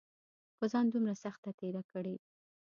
[0.57, 2.15] پۀ ځان دومره سخته تېره کړې